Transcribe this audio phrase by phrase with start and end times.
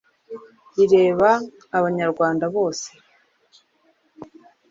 [0.75, 1.31] rireba
[1.77, 2.89] abanyarwanda bose